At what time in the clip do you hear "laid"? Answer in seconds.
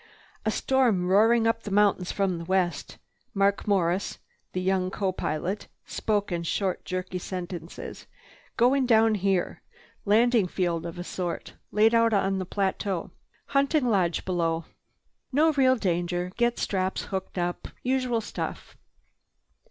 11.71-11.93